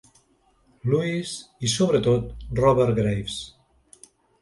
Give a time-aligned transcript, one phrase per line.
[0.91, 1.35] Lewis
[1.67, 3.41] i, sobretot, Robert Graves.